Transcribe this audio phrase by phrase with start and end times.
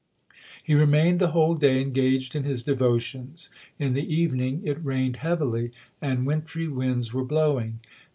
[0.63, 3.51] He remained the whole day engaged in his devotions.
[3.77, 7.81] In the evening it rained heavily and wintry winds were blowing.